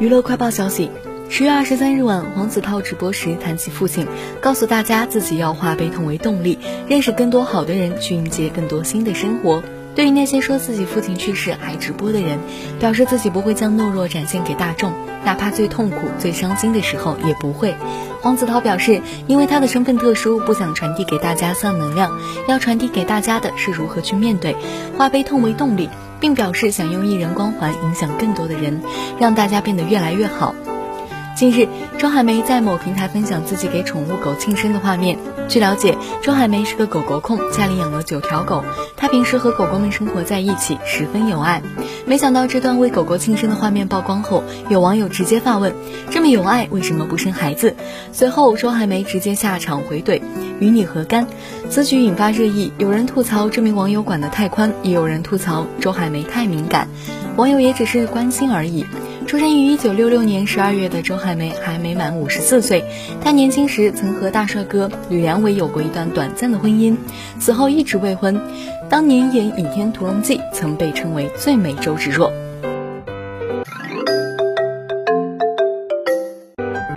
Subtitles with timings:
[0.00, 0.90] 娱乐快报消息：
[1.28, 4.06] 十月二十三日晚，黄子韬直播时谈起父亲，
[4.40, 9.62] 告诉大家自己要化悲痛为动力，认识更多好的人，去迎接更多新的生活。
[9.94, 12.38] 对于那些说自己父亲去世还直播的人，
[12.78, 14.92] 表示自己不会将懦弱展现给大众，
[15.24, 17.74] 哪怕最痛苦、最伤心的时候也不会。
[18.20, 22.18] 黄子韬表示，因为他的身份特殊，不想传递给大家丧能量，
[22.48, 24.54] 要传递给大家的是如何去面对，
[24.98, 25.88] 化悲痛为动力。
[26.20, 28.80] 并表示想用艺人光环影响更多的人，
[29.18, 30.54] 让大家变得越来越好。
[31.36, 31.68] 近日，
[31.98, 35.18] 周海媚在某平台分享自己给宠物狗庆生的画面。
[35.48, 38.64] 据了解，周海媚是个狗狗控，家里养了九条狗，
[38.96, 41.62] 她平时和狗狗们生活在一起，十分有爱。
[42.06, 45.74] 没想到这段为狗狗庆生的画面曝光后，有网友直接发问
[46.10, 47.76] ：“这么有爱，为什么不生孩子？”
[48.12, 50.22] 随后，周海媚直接下场回怼
[50.58, 51.26] ：“与你何干？”
[51.68, 56.88] 此举引发热议，有人吐槽这名网友管得太宽，也有人吐槽周海媚太敏感。
[57.36, 58.86] 网友也只是关心而已。
[59.26, 62.84] 出生于一九六六年十二月的周海媚还没满五十四岁。
[63.20, 66.96] 她年轻时曾和大帅哥吕良伟有过一段短暂的婚姻，
[67.40, 68.40] 此后一直未婚。
[68.88, 72.32] 当年演《倚天屠龙记》曾被称为最美周芷若。